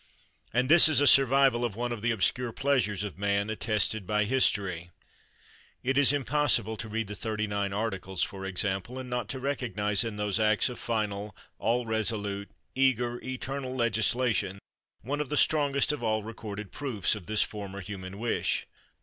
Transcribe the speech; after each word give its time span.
And 0.51 0.67
this 0.67 0.89
is 0.89 0.99
a 0.99 1.05
survival 1.05 1.63
of 1.63 1.75
one 1.75 1.91
of 1.91 2.01
the 2.01 2.09
obscure 2.09 2.51
pleasures 2.51 3.03
of 3.03 3.19
man, 3.19 3.51
attested 3.51 4.07
by 4.07 4.23
history. 4.23 4.89
It 5.83 5.95
is 5.95 6.11
impossible 6.11 6.75
to 6.77 6.89
read 6.89 7.05
the 7.07 7.13
Thirty 7.13 7.45
nine 7.45 7.71
Articles, 7.71 8.23
for 8.23 8.43
example, 8.43 8.97
and 8.97 9.11
not 9.11 9.29
to 9.29 9.39
recognize 9.39 10.03
in 10.03 10.15
those 10.15 10.39
acts 10.39 10.69
of 10.69 10.79
final, 10.79 11.35
all 11.59 11.85
resolute, 11.85 12.49
eager, 12.73 13.21
eternal 13.23 13.75
legislation 13.75 14.57
one 15.01 15.21
of 15.21 15.29
the 15.29 15.37
strongest 15.37 15.91
of 15.91 16.01
all 16.01 16.23
recorded 16.23 16.71
proofs 16.71 17.13
of 17.13 17.27
this 17.27 17.43
former 17.43 17.79
human 17.79 18.17
wish. 18.17 18.65